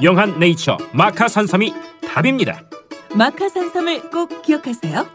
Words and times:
영한 0.00 0.38
네이처 0.38 0.78
마카 0.92 1.28
산삼이 1.28 1.72
답입니다. 2.08 2.62
마카 3.14 3.48
산삼을 3.48 4.10
꼭 4.10 4.42
기억하세요. 4.42 5.06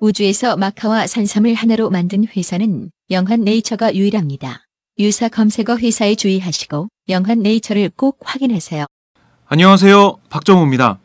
우주에서 0.00 0.56
마카와 0.56 1.06
산삼을 1.06 1.54
하나로 1.54 1.90
만든 1.90 2.26
회사는 2.36 2.90
영한 3.10 3.42
네이처가 3.42 3.94
유일합니다. 3.94 4.62
유사 4.98 5.28
검색어 5.28 5.78
회사에 5.78 6.14
주의하시고 6.14 6.88
영한 7.08 7.40
네이처를 7.40 7.90
꼭 7.96 8.18
확인하세요. 8.22 8.84
안녕하세요 9.46 10.16
박정호입니다. 10.30 10.98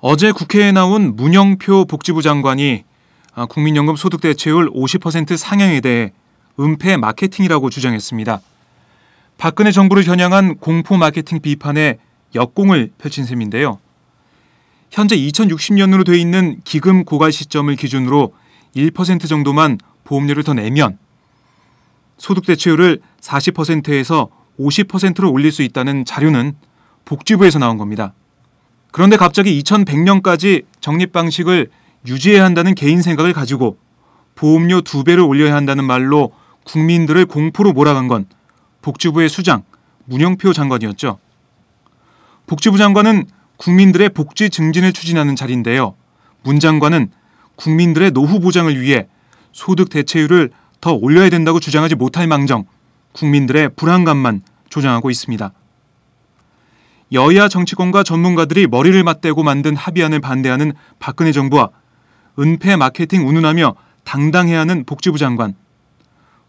어제 0.00 0.32
국회에 0.32 0.72
나온 0.72 1.14
문영표 1.16 1.84
복지부 1.86 2.22
장관이 2.22 2.84
아, 3.34 3.46
국민연금 3.46 3.96
소득 3.96 4.20
대체율 4.20 4.70
50% 4.72 5.36
상향에 5.36 5.80
대해 5.80 6.12
은폐 6.58 6.96
마케팅이라고 6.96 7.70
주장했습니다. 7.70 8.40
박근혜 9.40 9.72
정부를 9.72 10.02
겨냥한 10.02 10.58
공포 10.58 10.98
마케팅 10.98 11.40
비판에 11.40 11.96
역공을 12.34 12.90
펼친 12.98 13.24
셈인데요. 13.24 13.78
현재 14.90 15.16
2060년으로 15.16 16.04
돼 16.04 16.18
있는 16.18 16.60
기금 16.64 17.06
고갈 17.06 17.32
시점을 17.32 17.74
기준으로 17.74 18.34
1% 18.76 19.26
정도만 19.26 19.78
보험료를 20.04 20.44
더 20.44 20.52
내면 20.52 20.98
소득 22.18 22.44
대체율을 22.44 23.00
40%에서 23.22 24.28
50%로 24.58 25.32
올릴 25.32 25.52
수 25.52 25.62
있다는 25.62 26.04
자료는 26.04 26.56
복지부에서 27.06 27.58
나온 27.58 27.78
겁니다. 27.78 28.12
그런데 28.92 29.16
갑자기 29.16 29.58
2100년까지 29.62 30.66
적립 30.82 31.12
방식을 31.12 31.70
유지해야 32.06 32.44
한다는 32.44 32.74
개인 32.74 33.00
생각을 33.00 33.32
가지고 33.32 33.78
보험료 34.34 34.82
두 34.82 35.02
배를 35.02 35.22
올려야 35.22 35.56
한다는 35.56 35.84
말로 35.84 36.32
국민들을 36.64 37.24
공포로 37.24 37.72
몰아간 37.72 38.06
건 38.06 38.26
복지부의 38.82 39.28
수장 39.28 39.62
문영표 40.06 40.52
장관이었죠. 40.52 41.18
복지부 42.46 42.78
장관은 42.78 43.26
국민들의 43.56 44.08
복지 44.10 44.50
증진을 44.50 44.92
추진하는 44.92 45.36
자리인데요. 45.36 45.94
문 46.42 46.58
장관은 46.58 47.10
국민들의 47.56 48.12
노후 48.12 48.40
보장을 48.40 48.80
위해 48.80 49.06
소득 49.52 49.90
대체율을 49.90 50.50
더 50.80 50.92
올려야 50.92 51.28
된다고 51.28 51.60
주장하지 51.60 51.94
못할 51.94 52.26
망정 52.26 52.64
국민들의 53.12 53.70
불안감만 53.76 54.42
조장하고 54.70 55.10
있습니다. 55.10 55.52
여야 57.12 57.48
정치권과 57.48 58.04
전문가들이 58.04 58.66
머리를 58.68 59.02
맞대고 59.02 59.42
만든 59.42 59.76
합의안을 59.76 60.20
반대하는 60.20 60.72
박근혜 60.98 61.32
정부와 61.32 61.70
은폐 62.38 62.76
마케팅 62.76 63.28
운운하며 63.28 63.74
당당해야 64.04 64.60
하는 64.60 64.84
복지부 64.84 65.18
장관. 65.18 65.54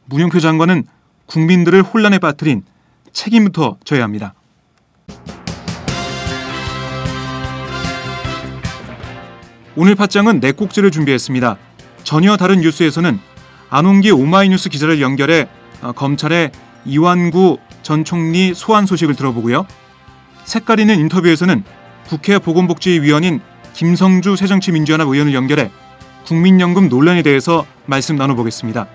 문영표 0.05 0.39
장관은 0.39 0.85
국민들을 1.31 1.81
혼란에 1.81 2.19
빠뜨린 2.19 2.63
책임부터 3.13 3.77
져야 3.85 4.03
합니다. 4.03 4.33
오늘 9.77 9.95
팟장은 9.95 10.41
네 10.41 10.51
꼭지를 10.51 10.91
준비했습니다. 10.91 11.57
전혀 12.03 12.35
다른 12.35 12.59
뉴스에서는 12.59 13.17
안홍기 13.69 14.11
오마이뉴스 14.11 14.67
기자를 14.67 14.99
연결해 14.99 15.47
어, 15.81 15.93
검찰의 15.93 16.51
이완구 16.83 17.59
전 17.81 18.03
총리 18.03 18.53
소환 18.53 18.85
소식을 18.85 19.15
들어보고요. 19.15 19.65
색깔 20.43 20.81
있는 20.81 20.99
인터뷰에서는 20.99 21.63
국회 22.07 22.39
보건복지위원인 22.39 23.39
김성주 23.73 24.35
새정치민주연합 24.35 25.07
의원을 25.07 25.33
연결해 25.33 25.71
국민연금 26.25 26.89
논란에 26.89 27.21
대해서 27.21 27.65
말씀 27.85 28.17
나눠보겠습니다. 28.17 28.87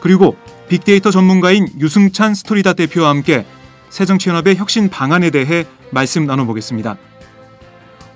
그리고 0.00 0.36
빅데이터 0.68 1.10
전문가인 1.10 1.68
유승찬 1.78 2.34
스토리다 2.34 2.72
대표와 2.72 3.10
함께 3.10 3.44
새정치연합의 3.90 4.56
혁신 4.56 4.88
방안에 4.88 5.30
대해 5.30 5.66
말씀 5.90 6.26
나눠보겠습니다. 6.26 6.96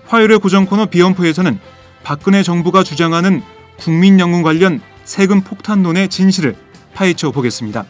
화요일의 0.06 0.38
고정 0.40 0.66
코너 0.66 0.86
비언프에서는 0.86 1.58
박근혜 2.02 2.42
정부가 2.42 2.82
주장하는 2.82 3.42
국민연금 3.78 4.42
관련 4.42 4.80
세금 5.04 5.42
폭탄론의 5.42 6.08
진실을 6.08 6.56
파헤쳐 6.94 7.30
보겠습니다. 7.30 7.84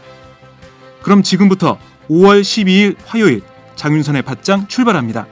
그럼 1.02 1.22
지금부터 1.22 1.78
5월 2.10 2.42
12일 2.42 2.96
화요일 3.06 3.42
장윤선의 3.76 4.22
팟장 4.22 4.66
출발합니다. 4.66 5.26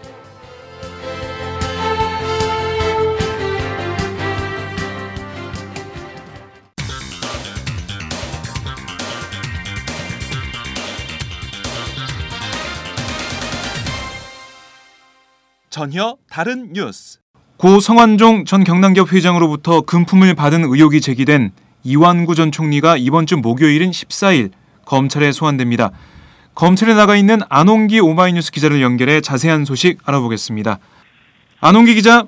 전혀 15.76 16.16
다른 16.30 16.72
뉴스. 16.72 17.18
고 17.58 17.80
성완종 17.80 18.46
전 18.46 18.64
경남기업 18.64 19.12
회장으로부터 19.12 19.82
금품을 19.82 20.34
받은 20.34 20.64
의혹이 20.64 21.02
제기된 21.02 21.52
이완구 21.84 22.34
전 22.34 22.50
총리가 22.50 22.96
이번 22.96 23.26
주 23.26 23.36
목요일인 23.36 23.90
14일 23.90 24.52
검찰에 24.86 25.32
소환됩니다. 25.32 25.90
검찰에 26.54 26.94
나가 26.94 27.14
있는 27.14 27.40
안홍기 27.50 28.00
오마이뉴스 28.00 28.52
기자를 28.52 28.80
연결해 28.80 29.20
자세한 29.20 29.66
소식 29.66 29.98
알아보겠습니다. 30.06 30.78
안홍기 31.60 31.94
기자, 31.94 32.24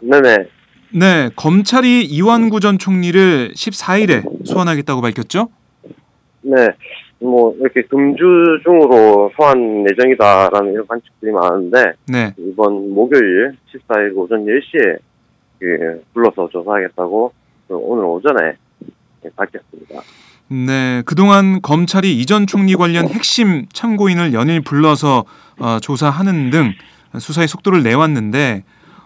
네네. 0.00 0.48
네, 0.94 1.28
검찰이 1.36 2.06
이완구 2.06 2.60
전 2.60 2.78
총리를 2.78 3.52
14일에 3.54 4.46
소환하겠다고 4.46 5.02
밝혔죠? 5.02 5.50
네. 6.40 6.68
뭐, 7.20 7.54
이렇게 7.58 7.82
금주 7.82 8.60
중으로 8.62 9.30
소환 9.36 9.84
예정이다라는 9.90 10.72
이런 10.72 10.86
관측들이 10.86 11.32
많은데, 11.32 11.92
네, 12.06 12.32
이번 12.38 12.94
목요일 12.94 13.56
14일 13.72 14.16
오전 14.16 14.44
10시에 14.44 14.98
그 15.58 16.02
불러서 16.14 16.48
조사하겠다고 16.52 17.32
그 17.66 17.76
오늘 17.76 18.04
오전에 18.04 18.56
밝혔습니다. 19.34 20.00
네. 20.50 21.02
그동안 21.04 21.60
검찰이 21.60 22.16
이전 22.18 22.46
총리 22.46 22.74
관련 22.74 23.08
핵심 23.08 23.66
참고인을 23.72 24.32
연일 24.32 24.62
불러서 24.62 25.24
어, 25.58 25.78
조사하는 25.80 26.50
등 26.50 26.70
수사의 27.18 27.48
속도를 27.48 27.82
내왔는데 27.82 28.62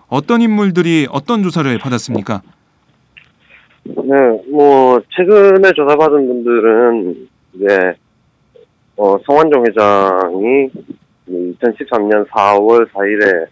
어떤 0.09 0.43
인물들이 0.43 1.09
어떤 1.11 1.43
조사를 1.43 1.79
받았습니까? 1.79 2.43
네, 3.85 4.43
뭐, 4.53 5.00
최근에 5.09 5.73
조사받은 5.75 6.29
분들은, 6.29 7.29
이제, 7.55 7.94
어, 8.96 9.18
성완종 9.24 9.64
회장이 9.66 10.70
2013년 11.28 12.26
4월 12.28 12.88
4일에 12.90 13.46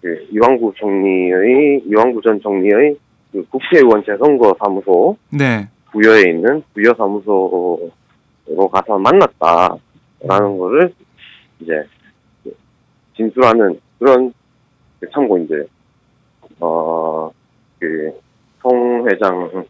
그 0.00 0.26
이왕구 0.32 0.72
총리의 0.76 1.82
이왕구 1.86 2.22
전 2.22 2.40
총리의 2.40 2.96
그 3.32 3.44
국회의원 3.50 4.02
재선거 4.04 4.56
사무소 4.58 5.16
네. 5.30 5.68
부여에 5.92 6.30
있는 6.30 6.62
부여 6.72 6.94
사무소로 6.96 7.90
가서 8.72 8.98
만났다라는 8.98 10.58
거를 10.58 10.94
이제 11.60 11.84
진술하는 13.16 13.78
그런 13.98 14.32
그 14.98 15.08
참고인들 15.10 15.68
어그 16.58 18.20
송 18.60 19.08
회장의 19.08 19.66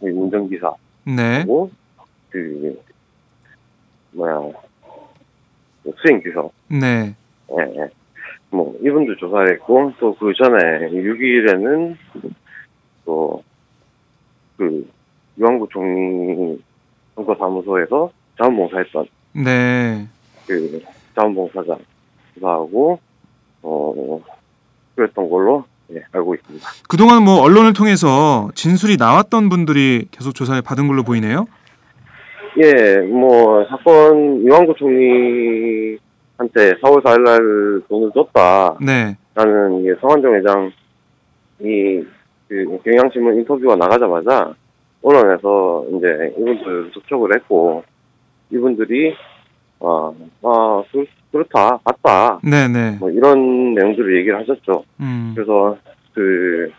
운전기사고 0.00 0.76
네. 1.06 1.44
그 2.30 2.78
뭐야 4.12 4.40
그 5.82 5.92
수행비서 6.02 6.50
네. 6.68 7.14
예, 7.52 7.80
예. 7.80 7.88
뭐 8.50 8.76
이분도 8.82 9.16
조사를 9.16 9.52
했고 9.54 9.92
또 9.98 10.14
그 10.18 10.32
전에 10.34 10.88
6일에는 10.90 11.96
또그 13.04 14.90
유한구 15.38 15.68
총리 15.70 16.60
선거사무소에서 17.14 18.10
자원봉사했던 18.38 19.06
네. 19.44 20.08
그 20.46 20.82
자원봉사자 21.14 21.76
조사하고 22.34 22.98
어 23.62 24.20
그랬던 24.96 25.30
걸로 25.30 25.64
예, 25.92 26.02
알고 26.12 26.34
있습니다. 26.34 26.66
그동안 26.88 27.24
뭐 27.24 27.40
언론을 27.40 27.72
통해서 27.72 28.50
진술이 28.54 28.96
나왔던 28.96 29.48
분들이 29.48 30.06
계속 30.10 30.34
조사를 30.34 30.60
받은 30.62 30.86
걸로 30.86 31.02
보이네요. 31.02 31.46
예, 32.60 33.00
뭐 33.06 33.64
사건 33.70 34.44
유한구 34.44 34.74
총리한테 34.74 35.98
4월 36.82 37.02
4일날 37.02 37.88
돈을 37.88 38.10
줬다. 38.12 38.76
네. 38.84 39.16
라는 39.34 39.82
게 39.82 39.94
성한종 39.98 40.34
회장이 40.34 42.04
그 42.48 42.78
경향신문 42.84 43.36
인터뷰가 43.36 43.76
나가자마자 43.76 44.52
언론에서 45.02 45.86
이제 45.94 46.34
이분들 46.36 46.90
접촉을 46.92 47.34
했고 47.36 47.82
이분들이 48.50 49.14
아, 49.80 50.12
아 50.42 50.82
그, 50.92 51.06
그렇다 51.32 51.80
맞다 51.82 52.40
네, 52.44 52.68
네. 52.68 52.96
뭐 53.00 53.10
이런 53.10 53.72
내용들을 53.74 54.18
얘기를 54.18 54.38
하셨죠. 54.40 54.84
음. 55.00 55.32
그래서 55.34 55.78
그 56.12 56.70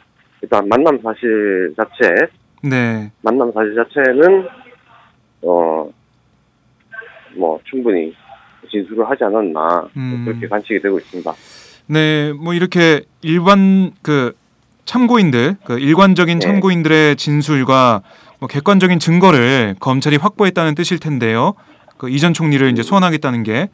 일단 0.43 0.67
만남 0.67 0.99
사실 1.01 1.73
자체 1.75 2.27
네. 2.63 3.09
만남 3.23 3.51
사실 3.53 3.73
자체는 3.75 4.60
어 5.43 5.91
뭐 7.35 7.59
충분히 7.69 8.13
진술을 8.69 9.09
하지 9.09 9.23
않았나 9.23 9.87
음. 9.97 10.23
그렇게 10.25 10.47
관측이 10.47 10.81
되고 10.81 10.97
있습니다. 10.97 11.33
네, 11.87 12.31
뭐 12.33 12.53
이렇게 12.53 13.01
일반 13.21 13.91
그 14.01 14.33
참고인들, 14.85 15.57
그 15.63 15.79
일관적인 15.79 16.39
네. 16.39 16.45
참고인들의 16.45 17.15
진술과 17.15 18.01
뭐 18.39 18.47
객관적인 18.47 18.99
증거를 18.99 19.75
검찰이 19.79 20.17
확보했다는 20.17 20.75
뜻일 20.75 20.99
텐데요. 20.99 21.53
그 21.97 22.09
이전 22.09 22.33
총리를 22.33 22.67
이제 22.71 22.81
소환하겠다는 22.81 23.43
게 23.43 23.69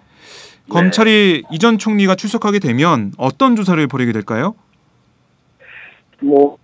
검찰이 0.69 1.44
이전 1.52 1.78
총리가 1.78 2.16
출석하게 2.16 2.60
되면 2.60 3.14
어떤 3.18 3.56
조사를 3.56 3.86
벌이게 3.88 4.12
될까요? 4.12 4.56
뭐 6.19 6.58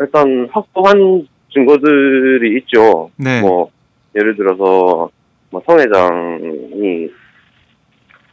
일단 0.00 0.48
확보한 0.50 1.28
증거들이 1.56 2.58
있죠. 2.58 3.10
네, 3.16 3.40
뭐 3.40 3.70
예를 4.14 4.36
들어서 4.36 5.10
뭐성 5.50 5.78
회장이 5.78 7.10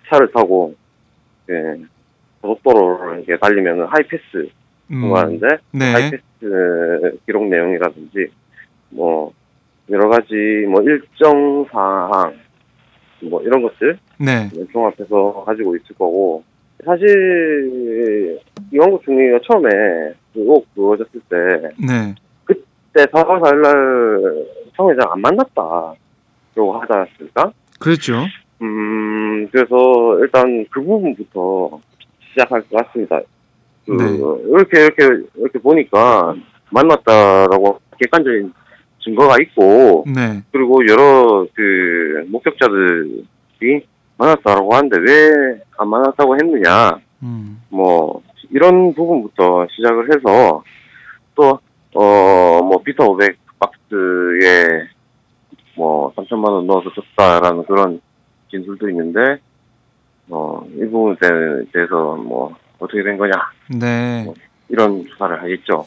차를 0.10 0.30
타고 0.34 0.76
예, 1.50 1.82
고속도로를 2.42 3.20
이렇게 3.20 3.38
달리면 3.38 3.88
하이패스 3.88 4.50
음, 4.92 5.02
통과하는데 5.02 5.48
네, 5.72 5.92
하이패스 5.94 7.20
기록 7.26 7.48
내용이라든지 7.48 8.28
뭐 8.90 9.32
여러 9.90 10.10
가지 10.10 10.66
뭐 10.70 10.82
일정 10.82 11.66
사항 11.72 12.38
뭐 13.22 13.42
이런 13.42 13.62
것들 13.62 13.98
네, 14.20 14.50
종합해서 14.74 15.46
가지고 15.46 15.78
있을 15.78 15.96
거고 15.98 16.44
사실 16.86 18.40
이왕구 18.74 19.00
총리가 19.06 19.40
처음에 19.50 19.70
의혹 20.36 20.74
부어졌을 20.76 21.22
때 21.30 21.70
네, 21.78 22.14
그때 22.94 23.06
4월 23.12 23.42
4일날 23.42 24.46
성 24.76 24.90
회장 24.90 25.12
안 25.12 25.22
만났다 25.22 25.94
라고 26.56 26.74
하지 26.80 26.94
않았습니까? 26.94 27.52
그렇죠. 27.80 28.14
음 28.62 29.48
그래서 29.52 30.20
일단 30.22 30.66
그 30.70 30.82
부분부터 30.82 31.80
시작할 32.30 32.62
것 32.70 32.86
같습니다. 32.86 33.20
그 33.86 33.92
네. 33.92 34.18
이렇게 34.48 34.82
이렇게 34.86 35.26
이렇게 35.36 35.60
보니까 35.60 36.36
만났다라고 36.72 37.80
객관적인 38.00 38.54
증거가 39.04 39.36
있고 39.42 40.06
네, 40.08 40.42
그리고 40.52 40.80
여러 40.88 41.46
그 41.54 42.26
목격자들이 42.30 43.86
만났다라고 44.18 44.74
하는데 44.74 44.98
왜 45.00 45.64
안 45.78 45.90
만났다고 45.90 46.36
했느냐 46.36 47.00
음, 47.24 47.62
뭐 47.70 48.22
이런 48.52 48.94
부분부터 48.94 49.68
시작을 49.76 50.06
해서 50.16 50.64
또 51.36 51.60
어뭐 51.94 52.82
비타 52.84 53.04
500 53.06 53.36
박스에 53.60 54.88
뭐 55.76 56.14
3천만 56.16 56.50
원 56.50 56.68
넣어서 56.68 56.90
줬다라는 56.94 57.66
그런 57.66 58.02
진술도 58.52 58.90
있는데 58.90 59.40
어 60.30 60.64
이 60.76 60.86
부분에 60.90 61.16
대해서 61.74 62.16
뭐 62.16 62.56
어떻게 62.80 63.04
된 63.04 63.18
거냐 63.18 63.32
네. 63.80 64.26
이런 64.70 65.06
조사를 65.06 65.42
하겠죠. 65.42 65.86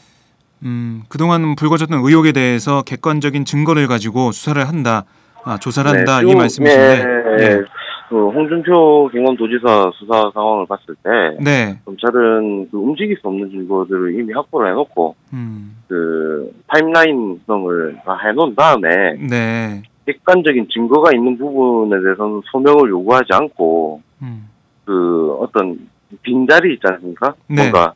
음, 0.63 1.03
그동안 1.09 1.55
불거졌던 1.55 1.99
의혹에 2.03 2.31
대해서 2.31 2.81
객관적인 2.81 3.45
증거를 3.45 3.87
가지고 3.87 4.31
수사를 4.31 4.67
한다, 4.67 5.03
아, 5.43 5.57
조사를 5.57 5.89
한다 5.89 6.21
네, 6.21 6.27
이 6.27 6.31
쭉, 6.31 6.37
말씀이신데, 6.37 7.05
네, 7.05 7.37
네, 7.37 7.61
그 8.09 8.29
홍준표 8.29 9.09
경남도지사 9.11 9.91
수사 9.95 10.31
상황을 10.33 10.65
봤을 10.67 10.95
때 11.03 11.09
네, 11.43 11.79
검찰은 11.85 12.69
그 12.71 12.77
움직일 12.77 13.17
수 13.17 13.27
없는 13.27 13.49
증거들을 13.49 14.17
이미 14.19 14.33
확보를 14.33 14.69
해놓고 14.71 15.15
음, 15.33 15.75
그 15.87 16.51
타임라인성을 16.67 17.97
다 18.05 18.17
해놓은 18.23 18.55
다음에 18.55 19.15
네, 19.29 19.81
객관적인 20.05 20.67
증거가 20.69 21.11
있는 21.13 21.37
부분에 21.37 22.01
대해서는 22.01 22.41
소명을 22.45 22.89
요구하지 22.89 23.27
않고 23.33 24.01
음, 24.21 24.49
그 24.85 25.33
어떤 25.39 25.77
빈자리 26.21 26.75
있지 26.75 26.81
않습니까? 26.85 27.33
네. 27.49 27.55
뭔가 27.63 27.93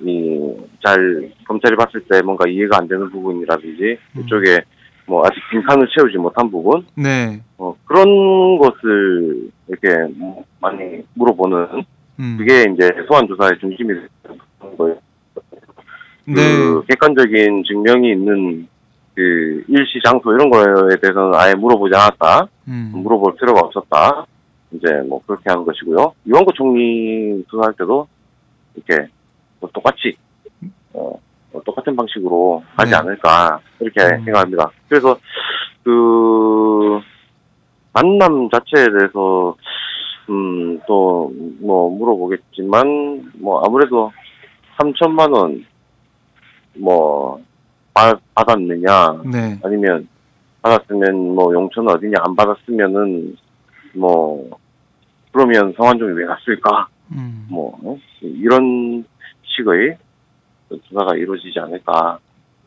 이 0.00 0.42
잘 0.84 1.30
검찰이 1.46 1.76
봤을 1.76 2.00
때 2.02 2.20
뭔가 2.22 2.48
이해가 2.48 2.78
안 2.78 2.88
되는 2.88 3.08
부분이라든지 3.10 3.98
음. 4.16 4.20
이쪽에 4.22 4.60
뭐 5.06 5.24
아직 5.26 5.40
빈칸을 5.50 5.88
채우지 5.88 6.18
못한 6.18 6.50
부분 6.50 6.86
네, 6.94 7.40
어, 7.58 7.74
그런 7.84 8.58
것을 8.58 9.50
이렇게 9.68 9.88
많이 10.60 11.02
물어보는 11.14 11.84
음, 12.20 12.36
그게 12.38 12.64
이제 12.72 12.90
소환 13.08 13.26
조사의 13.26 13.58
중심이 13.60 13.94
되는 14.22 14.76
거예요. 14.76 14.96
네, 16.24 16.34
그 16.34 16.84
객관적인 16.88 17.64
증명이 17.64 18.12
있는 18.12 18.68
그 19.14 19.64
일시 19.68 20.00
장소 20.04 20.32
이런 20.32 20.50
거에 20.50 20.96
대해서는 21.00 21.34
아예 21.34 21.54
물어보지 21.54 21.94
않았다. 21.94 22.48
음, 22.68 22.92
물어볼 22.94 23.36
필요가 23.36 23.60
없었다. 23.60 24.26
이제 24.72 24.86
뭐 25.08 25.20
그렇게 25.26 25.44
하는 25.46 25.64
것이고요. 25.64 26.14
유한구 26.26 26.52
총리 26.54 27.42
수사할 27.50 27.74
때도 27.74 28.06
이렇게 28.74 29.08
뭐 29.60 29.68
똑같이 29.72 30.16
어, 30.62 30.68
뭐 30.92 31.20
똑같은 31.64 31.94
방식으로 31.96 32.62
하지 32.76 32.90
네. 32.90 32.96
않을까 32.96 33.60
이렇게 33.80 34.02
음. 34.02 34.24
생각합니다. 34.24 34.70
그래서 34.88 35.16
그 35.84 37.00
만남 37.92 38.48
자체에 38.50 38.86
대해서 38.86 39.56
음 40.28 40.78
또 40.86 41.30
뭐 41.60 41.90
물어보겠지만 41.96 43.32
뭐 43.40 43.62
아무래도 43.64 44.12
3천만 44.78 45.32
원 45.34 45.64
뭐 46.74 47.38
받았느냐 48.34 49.20
네, 49.30 49.58
아니면 49.62 50.08
받았으면 50.62 51.34
뭐 51.34 51.52
용천 51.52 51.86
어디냐 51.88 52.16
안 52.24 52.34
받았으면은 52.34 53.36
뭐 53.94 54.48
그러면 55.32 55.74
성환종이 55.76 56.12
왜 56.12 56.24
갔을까 56.24 56.88
음, 57.10 57.46
뭐 57.50 57.78
어? 57.84 57.98
이런 58.22 59.04
식의 59.44 59.98
조사가 60.88 61.16
이루어지지 61.16 61.58
않을까 61.60 62.18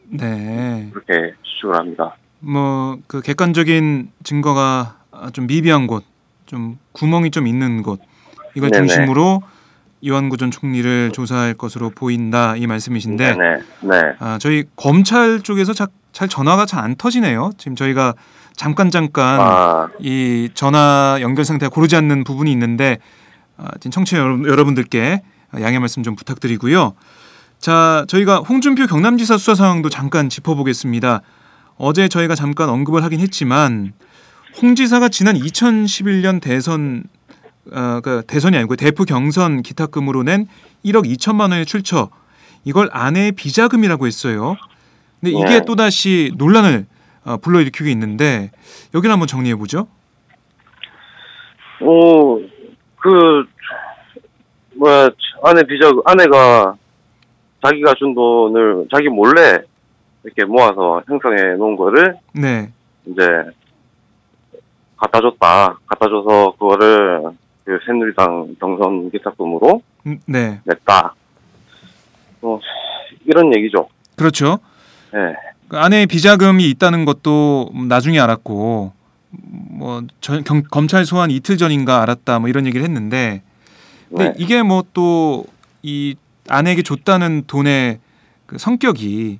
네. 0.09 0.89
그렇게 0.93 1.33
추측을 1.43 1.75
합니다. 1.75 2.15
뭐 2.39 2.97
그 3.07 3.21
객관적인 3.21 4.11
증거가 4.23 4.97
아, 5.11 5.29
좀 5.31 5.47
미비한 5.47 5.87
곳, 5.87 6.03
좀 6.45 6.77
구멍이 6.91 7.31
좀 7.31 7.47
있는 7.47 7.81
곳 7.83 7.99
이걸 8.55 8.69
네네. 8.71 8.87
중심으로 8.87 9.41
이완구 10.01 10.37
전 10.37 10.51
총리를 10.51 11.11
조사할 11.13 11.55
것으로 11.55 11.89
보인다 11.89 12.55
이 12.55 12.67
말씀이신데 12.67 13.35
네, 13.35 13.57
네, 13.81 14.01
아, 14.19 14.37
저희 14.39 14.65
검찰 14.75 15.39
쪽에서 15.41 15.73
자, 15.73 15.87
잘 16.11 16.27
전화가 16.27 16.65
잘 16.65 16.83
안 16.83 16.95
터지네요. 16.95 17.51
지금 17.57 17.75
저희가 17.75 18.13
잠깐 18.55 18.91
잠깐 18.91 19.39
아, 19.41 19.89
이 19.99 20.49
전화 20.53 21.17
연결 21.21 21.43
상태가 21.45 21.69
고르지 21.69 21.95
않는 21.95 22.23
부분이 22.23 22.51
있는데 22.51 22.99
아, 23.57 23.71
지금 23.79 23.91
청취자 23.91 24.17
여러분- 24.19 24.47
여러분들께 24.47 25.21
양해 25.61 25.79
말씀 25.79 26.03
좀 26.03 26.15
부탁드리고요. 26.15 26.93
자, 27.65 28.05
저희가 28.07 28.41
홍준표 28.41 28.85
경남지사 28.85 29.39
수사 29.39 29.55
상황도 29.55 29.89
잠깐 29.89 30.29
짚어보겠습니다. 30.29 31.21
어제 31.77 32.07
저희가 32.07 32.35
잠깐 32.35 32.69
언급을 32.69 33.03
하긴 33.03 33.19
했지만 33.19 33.93
홍 34.61 34.75
지사가 34.75 35.09
지난 35.09 35.35
2011년 35.35 36.39
대선 36.39 37.05
어, 37.71 38.01
그 38.03 38.21
대선이 38.27 38.55
아니고 38.55 38.75
대표 38.75 39.03
경선 39.03 39.63
기탁금으로 39.63 40.21
낸 40.21 40.45
1억 40.85 41.11
2천만 41.11 41.49
원의 41.49 41.65
출처 41.65 42.11
이걸 42.65 42.87
아내의 42.91 43.31
비자금이라고 43.31 44.05
했어요. 44.05 44.57
근데 45.19 45.35
이게 45.35 45.57
네. 45.57 45.61
또 45.65 45.75
다시 45.75 46.33
논란을 46.37 46.85
어, 47.23 47.37
불러일으키고 47.37 47.89
있는데 47.89 48.51
여기를 48.93 49.11
한번 49.11 49.27
정리해 49.27 49.55
보죠. 49.55 49.87
어, 51.81 52.37
그, 53.01 53.43
뭐야, 54.75 55.09
아내 55.41 55.63
비자, 55.63 55.91
아내가 56.05 56.75
자기가 57.65 57.95
준 57.97 58.13
돈을 58.13 58.87
자기 58.93 59.09
몰래 59.09 59.57
이렇게 60.23 60.45
모아서 60.45 61.01
형성해 61.07 61.55
놓은 61.55 61.75
거를 61.75 62.15
네, 62.33 62.69
이제 63.07 63.23
갖다 64.97 65.19
줬다. 65.19 65.79
갖다 65.87 66.07
줘서 66.07 66.51
그거를 66.59 67.23
그 67.63 67.79
새누리당 67.85 68.55
경선 68.59 69.09
기탁금으로 69.11 69.81
음, 70.05 70.19
네, 70.27 70.59
냈다. 70.63 71.15
어, 72.43 72.59
이런 73.25 73.55
얘기죠. 73.55 73.89
그렇죠. 74.15 74.59
예. 75.15 75.35
그 75.67 75.77
아내의 75.77 76.05
비자금이 76.05 76.69
있다는 76.69 77.05
것도 77.05 77.71
나중에 77.87 78.19
알았고 78.19 78.93
뭐 79.31 80.03
전, 80.21 80.43
경, 80.43 80.61
검찰 80.69 81.05
소환 81.05 81.31
이틀 81.31 81.57
전인가 81.57 82.03
알았다 82.03 82.37
뭐 82.37 82.47
이런 82.47 82.67
얘기를 82.67 82.85
했는데 82.85 83.41
근데 84.09 84.25
네. 84.29 84.33
이게 84.37 84.61
뭐 84.61 84.83
또 84.93 85.45
이 85.87 86.15
아내에게 86.49 86.81
줬다는 86.81 87.43
돈의 87.47 87.99
그 88.45 88.57
성격이 88.57 89.39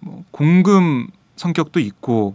뭐 0.00 0.24
공금 0.30 1.08
성격도 1.36 1.80
있고 1.80 2.34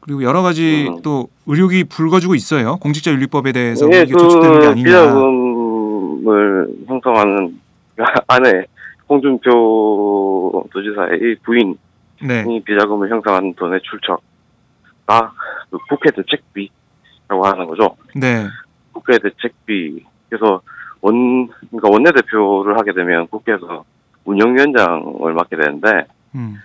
그리고 0.00 0.22
여러 0.22 0.42
가지 0.42 0.88
음. 0.88 1.02
또 1.02 1.28
의혹이 1.46 1.84
불거지고 1.84 2.34
있어요 2.34 2.76
공직자 2.78 3.10
윤리법에 3.10 3.52
대해서 3.52 3.86
예, 3.92 4.02
이게 4.02 4.12
조축되는 4.16 4.60
게그 4.60 4.70
아니냐 4.70 4.84
비자금을 4.84 6.68
형성하는 6.86 7.60
아내 8.28 8.64
홍준표 9.08 10.64
도지사의 10.72 11.36
부인 11.42 11.76
네, 12.22 12.44
이 12.48 12.60
비자금을 12.60 13.10
형성하는 13.10 13.54
돈의 13.54 13.80
출처가 13.82 15.32
그 15.70 15.78
국회 15.88 16.10
대책비라고 16.10 17.46
하는 17.46 17.66
거죠. 17.66 17.96
네, 18.14 18.46
국회 18.92 19.18
대책비. 19.18 20.04
그래서 20.28 20.60
원, 21.00 21.48
그러니까 21.70 21.88
원내대표를 21.90 22.78
하게 22.78 22.92
되면 22.92 23.26
국회에서 23.28 23.84
운영위원장을 24.24 25.32
맡게 25.32 25.56
되는데, 25.56 26.06
음, 26.34 26.56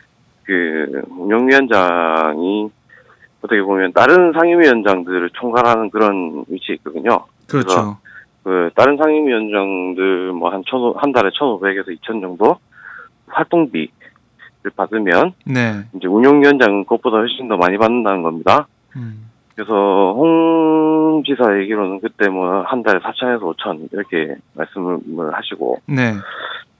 그 0.43 1.01
운영위원장이 1.09 2.69
어떻게 3.41 3.61
보면 3.61 3.93
다른 3.93 4.33
상임위원장들을 4.33 5.29
총괄하는 5.33 5.89
그런 5.89 6.45
위치에 6.47 6.75
있거든요. 6.75 7.25
그렇죠 7.47 7.97
그 8.43 8.69
다른 8.75 8.97
상임위원장들 8.97 10.33
뭐한 10.33 10.63
천, 10.67 10.93
한 10.97 11.11
달에 11.11 11.31
천오백에서 11.33 11.91
이천 11.91 12.21
정도 12.21 12.57
활동비를 13.27 13.89
받으면 14.75 15.33
네, 15.45 15.83
이제 15.95 16.07
운영위원장은 16.07 16.83
그것보다 16.83 17.17
훨씬 17.17 17.47
더 17.47 17.57
많이 17.57 17.77
받는다는 17.77 18.21
겁니다. 18.21 18.67
음, 18.95 19.29
그래서 19.55 20.13
홍 20.13 21.23
지사 21.25 21.57
얘기로는 21.59 22.01
그때 22.01 22.29
뭐 22.29 22.63
한 22.67 22.83
달에 22.83 22.99
4천에서 22.99 23.55
5천 23.55 23.89
이렇게 23.93 24.35
말씀을 24.53 25.33
하시고 25.33 25.79
네, 25.87 26.13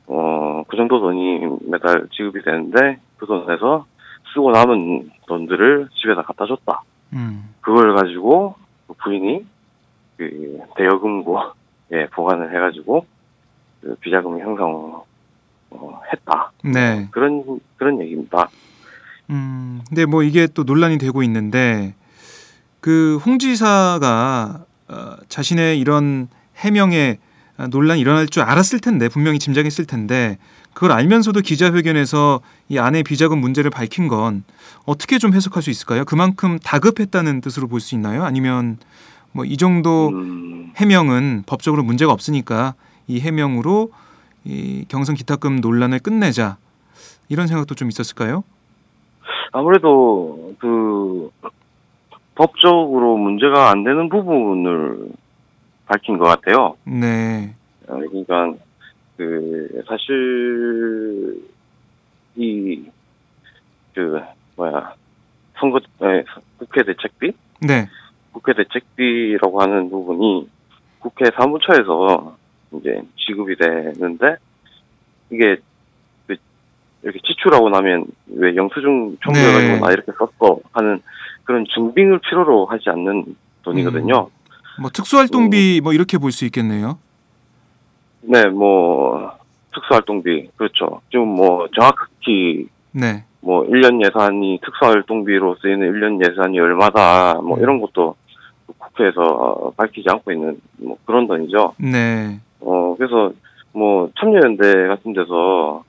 어 0.08 0.46
그 0.67 0.77
정도 0.77 1.00
돈이 1.00 1.41
매달 1.70 2.08
지급이 2.12 2.41
되는데 2.44 3.00
그 3.17 3.25
돈에서 3.25 3.86
쓰고 4.34 4.51
남은 4.51 5.12
돈들을 5.27 5.89
집에다 5.96 6.24
갖다 6.24 6.46
줬다. 6.46 6.82
음, 7.13 7.53
그걸 7.62 7.96
가지고 7.96 8.55
그 8.88 8.94
부인이 9.01 9.46
그 10.17 10.60
대여금고에 10.75 12.08
보관을 12.13 12.53
해가지고 12.55 13.05
그 13.82 13.96
비자금 14.01 14.39
형성 14.39 15.03
어, 15.70 16.01
했다. 16.12 16.51
네. 16.63 17.08
그런 17.12 17.44
그런 17.77 18.01
얘기입니다. 18.01 18.50
음, 19.29 19.82
근데 19.88 20.05
뭐 20.05 20.24
이게 20.24 20.48
또 20.48 20.63
논란이 20.63 20.98
되고 20.98 21.24
있는데 21.24 21.94
그 22.86 23.20
홍 23.25 23.39
지사가 23.39 24.63
어, 24.89 25.15
자신의 25.27 25.80
이런 25.80 26.27
해명에 26.58 27.18
아, 27.58 27.65
논란이 27.68 28.00
일어날 28.00 28.27
줄 28.27 28.44
알았을 28.44 28.80
텐데 28.80 29.10
분명히 29.10 29.39
짐작했을 29.39 29.86
텐데 29.86 30.38
그걸 30.75 30.92
알면서도 30.92 31.42
기자회견에서 31.42 32.42
이 32.70 32.77
아내 32.77 33.01
비자금 33.01 33.39
문제를 33.39 33.72
밝힌 33.72 34.08
건 34.08 34.44
어떻게 34.86 35.18
좀 35.18 35.34
해석할 35.34 35.63
수 35.63 35.72
있을까요? 35.72 36.06
그만큼 36.06 36.60
다급했다는 36.60 37.42
뜻으로 37.42 37.68
볼 37.68 37.80
수 37.80 37.96
있나요? 37.96 38.24
아니면 38.24 38.77
뭐 39.32 39.46
이 39.46 39.58
정도 39.58 40.10
음, 40.10 40.72
해명은 40.75 41.44
법적으로 41.48 41.82
문제가 41.82 42.12
없으니까 42.12 42.75
이 43.08 43.20
해명으로 43.20 43.89
이 44.44 44.86
경선 44.89 45.15
기탁금 45.15 45.60
논란을 45.60 45.98
끝내자 46.00 46.58
이런 47.30 47.48
생각도 47.48 47.74
좀 47.74 47.89
있었을까요? 47.89 48.44
아무래도 49.51 50.54
그 50.60 51.32
법적으로 52.36 53.18
문제가 53.18 53.70
안 53.72 53.84
되는 53.84 54.10
부분을 54.10 55.10
밝힌 55.86 56.18
것 56.18 56.25
같아요. 56.25 56.75
네, 56.84 57.54
어, 57.88 57.96
그러니까 57.98 58.54
그 59.18 59.84
사실 59.88 61.42
이 62.36 62.96
그 63.96 64.22
뭐야 64.58 64.94
선거 65.58 65.80
에, 66.04 66.24
국회 66.58 66.84
대책비 66.84 67.32
네, 67.62 67.88
국회 68.34 68.54
대책비라고 68.54 69.62
하는 69.62 69.89
부분이 69.89 70.50
국회 71.00 71.25
사무처에서 71.32 72.36
이제 72.74 73.01
지급이 73.25 73.56
되는데 73.56 74.36
이게 75.32 75.58
그 76.27 76.36
이렇게 77.04 77.20
지출하고 77.25 77.70
나면 77.70 78.06
왜 78.27 78.54
영수증 78.56 79.18
첨부해가지고 79.24 79.74
네. 79.74 79.80
나 79.80 79.92
이렇게 79.92 80.12
썼어 80.12 80.60
하는 80.74 81.01
그런 81.46 81.66
증빙을 81.74 82.20
필요로 82.20 82.66
하지 82.66 82.90
않는 82.90 83.36
돈이거든요. 83.64 84.30
뭐 84.80 84.90
특수활동비 84.90 85.80
뭐 85.82 85.94
이렇게 85.94 86.18
볼 86.18 86.32
수 86.32 86.44
있겠네요. 86.46 87.00
네, 88.22 88.46
뭐 88.48 89.32
특수활동비 89.74 90.50
그렇죠. 90.58 91.02
지금 91.12 91.28
뭐 91.30 91.68
정확히 91.74 92.68
네, 92.92 93.24
뭐 93.42 93.64
1년 93.68 94.04
예산이 94.04 94.60
특수활동비로 94.66 95.56
쓰이는 95.62 95.92
1년 95.92 96.20
예산이 96.30 96.60
얼마다 96.60 97.36
뭐 97.36 97.58
음. 97.58 97.64
이런 97.64 97.80
것도 97.80 98.16
국회에서 98.78 99.72
밝히지 99.78 100.10
않고 100.10 100.32
있는 100.32 100.60
뭐 100.78 100.98
그런 101.06 101.28
돈이죠. 101.28 101.75
네, 101.78 102.40
어 102.60 102.96
그래서 102.98 103.32
뭐 103.72 104.10
참여연대 104.20 104.88
같은 104.88 105.14
데서 105.14 105.84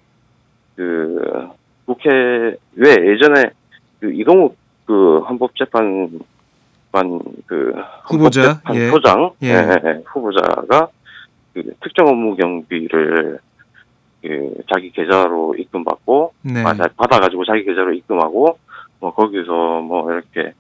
그 0.77 1.49
국회 1.87 2.11
왜 2.75 2.91
예전에 2.91 3.51
그 4.01 4.13
이동욱 4.13 4.57
그 4.87 5.21
헌법재판관 5.21 6.21
그 7.47 7.75
후보자, 8.05 8.43
헌법재판 8.43 8.77
예. 8.77 8.89
소장 8.89 9.31
예. 9.43 9.49
예, 9.49 9.53
예, 9.53 9.81
예, 9.85 10.03
후보자가 10.07 10.89
그 11.53 11.63
특정 11.83 12.09
업무 12.09 12.37
경비를 12.37 13.39
그 14.23 14.55
자기 14.73 14.91
계좌로 14.91 15.55
입금받고 15.57 16.33
네, 16.43 16.63
받아가지고 16.63 17.45
자기 17.45 17.65
계좌로 17.65 17.93
입금하고 17.93 18.59
뭐 19.01 19.13
거기서 19.15 19.81
뭐 19.83 20.11
이렇게 20.13 20.53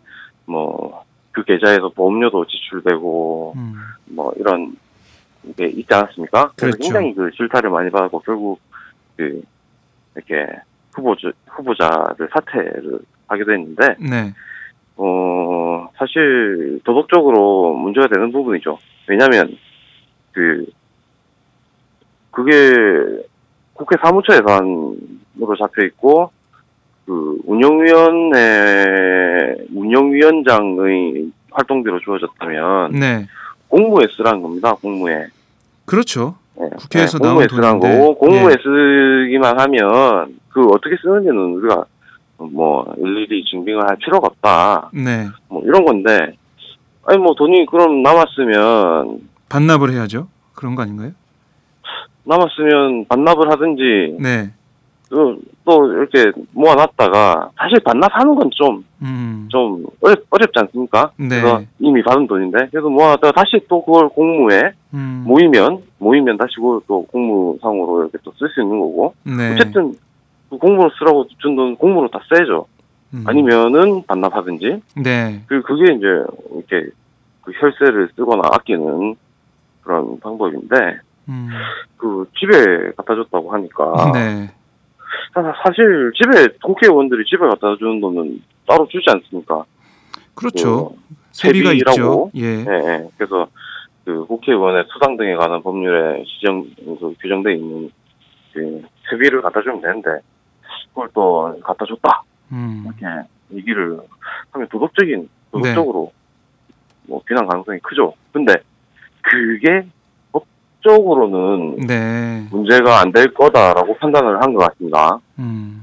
뭐 0.44 1.06
그 1.36 1.44
계좌에서 1.44 1.90
보험료도 1.90 2.46
지출되고 2.46 3.52
음, 3.56 3.74
뭐 4.06 4.32
이런 4.38 4.74
게 5.54 5.66
있지 5.66 5.92
않았습니까? 5.92 6.52
그래서 6.56 6.78
그렇죠. 6.78 6.78
굉장히 6.78 7.14
그 7.14 7.30
질타를 7.36 7.68
많이 7.68 7.90
받고 7.90 8.20
결국 8.20 8.58
그 9.16 9.42
이렇게 10.14 10.46
후보자 10.94 11.30
후보자를 11.46 12.30
사퇴를 12.32 13.00
하게 13.26 13.44
됐는데 13.44 13.96
네, 13.98 14.32
어 14.96 15.88
사실 15.96 16.80
도덕적으로 16.84 17.74
문제가 17.74 18.06
되는 18.08 18.32
부분이죠. 18.32 18.78
왜냐하면 19.08 19.56
그 20.32 20.66
그게 22.30 22.52
국회 23.72 23.96
사무처 24.02 24.34
예산으로 24.34 25.56
잡혀 25.58 25.84
있고 25.86 26.30
그 27.06 27.38
운영위원회 27.44 28.86
운영위원장의 29.74 31.30
활동비로 31.50 32.00
주어졌다면 32.00 32.92
네, 32.92 33.26
공무에 33.68 34.06
쓰라는 34.16 34.42
겁니다. 34.42 34.74
공무에 34.74 35.26
그렇죠. 35.84 36.36
네, 36.58 36.68
국회에서 36.76 37.18
네, 37.18 37.28
공무에 37.28 37.46
쓰라는 37.48 37.80
거고 37.80 38.16
공무에 38.16 38.52
예. 38.52 38.56
쓰기만 38.62 39.58
하면 39.60 40.38
그 40.50 40.66
어떻게 40.68 40.96
쓰는지는 41.00 41.36
우리가 41.36 41.84
뭐 42.38 42.84
일일이 42.98 43.44
증빙을 43.44 43.82
할 43.88 43.96
필요가 43.96 44.26
없다. 44.28 44.90
네, 44.92 45.26
뭐 45.48 45.62
이런 45.64 45.84
건데 45.84 46.36
아니 47.04 47.18
뭐 47.18 47.34
돈이 47.34 47.66
그럼 47.66 48.02
남았으면 48.02 49.20
반납을 49.48 49.92
해야죠. 49.92 50.28
그런 50.54 50.74
거 50.74 50.82
아닌가요? 50.82 51.12
남았으면 52.24 53.06
반납을 53.08 53.50
하든지 53.52 54.16
네. 54.20 54.50
또, 55.08 55.36
또 55.64 55.92
이렇게 55.92 56.32
모아놨다가 56.50 57.50
사실 57.56 57.78
반납하는 57.84 58.34
건좀 58.34 58.84
음. 59.02 59.46
좀 59.48 59.86
어렵, 60.00 60.24
어렵지 60.30 60.52
않습니까? 60.58 61.12
네. 61.16 61.28
그래서 61.28 61.62
이미 61.78 62.02
받은 62.02 62.26
돈인데 62.26 62.68
그래서 62.72 62.88
모아놨다가 62.88 63.30
다시 63.30 63.64
또 63.68 63.84
그걸 63.84 64.08
공무에 64.08 64.72
음. 64.94 65.22
모이면 65.24 65.82
모이면 65.98 66.36
다시 66.38 66.56
그걸 66.56 66.80
또 66.88 67.06
공무상으로 67.06 68.02
이렇게 68.02 68.18
또 68.24 68.32
쓸 68.36 68.48
수 68.48 68.60
있는 68.60 68.80
거고 68.80 69.14
네. 69.22 69.52
어쨌든 69.52 69.94
그 70.50 70.58
공무로 70.58 70.90
쓰라고 70.98 71.26
준 71.38 71.56
돈 71.56 71.76
공무로 71.76 72.08
다 72.08 72.20
써야죠. 72.28 72.66
음. 73.14 73.24
아니면은 73.26 74.02
반납하든지 74.06 74.82
네. 75.02 75.42
그 75.46 75.62
그게 75.62 75.92
이제 75.94 76.06
이렇게 76.06 76.90
그 77.42 77.52
혈세를 77.52 78.10
쓰거나 78.16 78.42
아끼는 78.52 79.14
그런 79.82 80.18
방법인데 80.20 80.98
음. 81.28 81.48
그 81.96 82.28
집에 82.38 82.90
갖다 82.96 83.14
줬다고 83.14 83.52
하니까 83.52 83.92
네. 84.14 84.50
사- 85.34 85.54
사실 85.64 86.12
집에 86.14 86.48
국회의원들이 86.62 87.24
집에 87.24 87.46
갖다 87.46 87.76
주는 87.78 88.00
돈은 88.00 88.42
따로 88.66 88.86
주지 88.88 89.04
않습니까? 89.08 89.64
그렇죠. 90.34 90.90
그 90.90 90.96
세비가 91.32 91.72
있죠. 91.74 92.30
예. 92.36 92.42
예, 92.42 92.66
예. 92.66 93.08
그래서 93.16 93.46
그 94.04 94.24
국회의원의 94.26 94.84
수당 94.92 95.16
등에 95.16 95.34
관한 95.36 95.62
법률에 95.62 96.24
지정 96.24 96.64
그 96.76 97.14
규정돼 97.20 97.54
있는 97.54 97.90
그 98.52 98.82
세비를 99.10 99.42
갖다 99.42 99.60
주면 99.62 99.80
되는데 99.80 100.10
그걸 100.90 101.08
또 101.14 101.58
갖다 101.62 101.84
줬다 101.84 102.22
음. 102.52 102.84
이렇게 102.86 103.06
얘기를 103.52 103.98
하면 104.52 104.68
도덕적인 104.68 105.20
네. 105.22 105.28
도덕적으로 105.52 106.12
뭐 107.08 107.20
비난 107.26 107.46
가능성이 107.46 107.78
크죠. 107.80 108.14
근데 108.32 108.54
그게 109.22 109.86
법적으로는 110.32 111.76
네. 111.86 112.46
문제가 112.50 113.00
안 113.00 113.12
될 113.12 113.32
거다라고 113.34 113.96
판단을 113.96 114.42
한 114.42 114.52
것 114.54 114.60
같습니다. 114.70 115.18
음. 115.38 115.82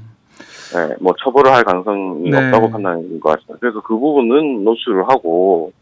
예, 0.76 0.94
뭐 1.00 1.14
처벌을 1.22 1.52
할 1.52 1.62
가능성이 1.64 2.30
네. 2.30 2.36
없다고 2.46 2.70
판단인 2.70 3.20
것 3.20 3.30
같습니다. 3.30 3.56
그래서 3.60 3.80
그 3.80 3.96
부분은 3.98 4.64
노출을 4.64 5.04
하고 5.08 5.72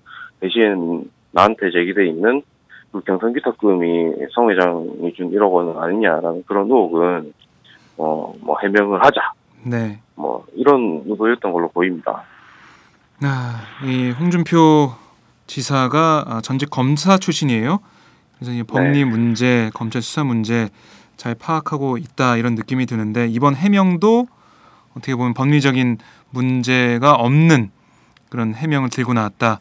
대신 0.40 1.10
나한테 1.30 1.70
제기돼 1.70 2.06
있는 2.08 2.42
그 2.90 3.00
경선기탁금이 3.00 4.12
성 4.32 4.50
회장이 4.50 5.14
준 5.16 5.30
1억 5.30 5.50
원은 5.50 5.78
아니냐라는 5.78 6.44
그런 6.46 6.66
의혹은 6.66 7.32
어, 7.96 8.32
뭐 8.40 8.56
해명을 8.62 9.04
하자. 9.04 9.32
네. 9.64 10.00
뭐 10.14 10.44
이런 10.54 11.02
의도였던 11.06 11.52
걸로 11.52 11.68
보입니다. 11.70 12.24
아, 13.22 13.60
이 13.84 14.10
홍준표 14.10 14.92
지사가 15.46 16.24
아, 16.26 16.40
전직 16.40 16.70
검사 16.70 17.18
출신이에요. 17.18 17.78
그래서 18.36 18.52
이 18.52 18.62
법리 18.62 18.90
네. 18.98 19.04
문제, 19.04 19.70
검찰 19.74 20.02
수사 20.02 20.24
문제 20.24 20.68
잘 21.16 21.34
파악하고 21.36 21.98
있다 21.98 22.36
이런 22.36 22.56
느낌이 22.56 22.86
드는데 22.86 23.28
이번 23.28 23.54
해명도 23.54 24.26
어떻게 24.96 25.14
보면 25.14 25.34
법리적인 25.34 25.98
문제가 26.30 27.12
없는 27.14 27.70
그런 28.28 28.54
해명을 28.54 28.90
들고 28.90 29.12
나왔다 29.12 29.60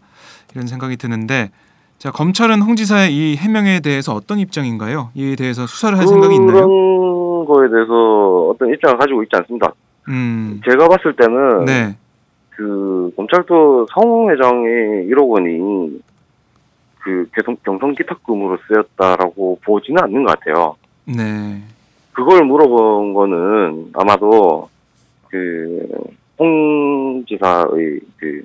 이런 0.53 0.65
생각이 0.65 0.97
드는데 0.97 1.51
자 1.99 2.09
검찰은 2.09 2.61
홍 2.61 2.75
지사의 2.75 3.15
이 3.15 3.35
해명에 3.35 3.81
대해서 3.81 4.15
어떤 4.15 4.39
입장인가요? 4.39 5.11
이에 5.13 5.35
대해서 5.35 5.67
수사를 5.67 5.97
할 5.97 6.07
생각이 6.07 6.33
있나요? 6.33 6.65
거에 7.51 7.69
대해서 7.69 8.49
어떤 8.49 8.73
입장을 8.73 8.97
가지고 8.97 9.23
있지 9.23 9.35
않습니다. 9.35 9.73
음, 10.07 10.61
제가 10.65 10.87
봤을 10.87 11.15
때는 11.15 11.65
네, 11.65 11.95
그 12.49 13.11
검찰도 13.15 13.87
성 13.93 14.29
회장의 14.29 15.07
1억 15.09 15.29
원이 15.29 16.01
그 16.99 17.27
경성, 17.33 17.57
경성 17.63 17.95
기탁금으로 17.95 18.57
쓰였다라고 18.67 19.59
보지는 19.63 20.03
않는 20.03 20.23
것 20.23 20.39
같아요. 20.39 20.75
네, 21.05 21.61
그걸 22.13 22.45
물어본 22.45 23.13
거는 23.13 23.91
아마도 23.93 24.69
그홍 25.29 27.25
지사의 27.27 27.99
그 28.17 28.43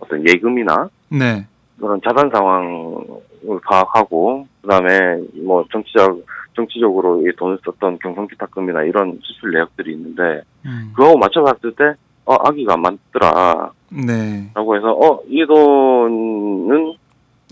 어떤 0.00 0.26
예금이나 0.26 0.88
네, 1.08 1.46
그런 1.78 2.00
자산 2.02 2.30
상황을 2.30 3.60
파악하고 3.64 4.46
그다음에 4.62 5.22
뭐 5.44 5.64
정치적 5.70 6.24
정치적으로 6.54 7.26
이 7.26 7.32
돈을 7.36 7.58
썼던 7.64 7.98
경성 8.00 8.26
기탁금이나 8.28 8.82
이런 8.84 9.18
수출 9.22 9.52
내역들이 9.52 9.92
있는데 9.92 10.42
음, 10.64 10.92
그거하고 10.94 11.18
맞춰봤을 11.18 11.72
때 11.76 11.94
어, 12.26 12.34
아기가 12.40 12.76
많더라라고 12.76 13.72
네. 14.06 14.50
해서 14.54 14.92
어 14.92 15.20
이 15.28 15.44
돈은 15.46 16.94